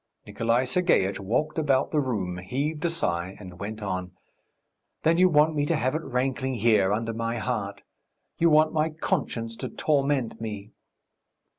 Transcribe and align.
Nikolay 0.25 0.65
Sergeitch 0.65 1.19
walked 1.19 1.59
about 1.59 1.91
the 1.91 1.99
room, 1.99 2.39
heaved 2.39 2.83
a 2.85 2.89
sigh, 2.89 3.37
and 3.39 3.59
went 3.59 3.83
on: 3.83 4.13
"Then 5.03 5.19
you 5.19 5.29
want 5.29 5.53
me 5.53 5.63
to 5.67 5.75
have 5.75 5.93
it 5.93 6.01
rankling 6.01 6.55
here, 6.55 6.91
under 6.91 7.13
my 7.13 7.37
heart.... 7.37 7.83
You 8.39 8.49
want 8.49 8.73
my 8.73 8.89
conscience 8.89 9.55
to 9.57 9.69
torment 9.69 10.41
me...." 10.41 10.71